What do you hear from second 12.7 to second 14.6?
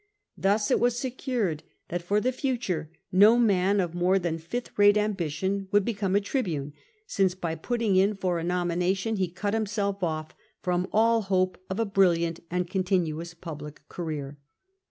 tinuous public career.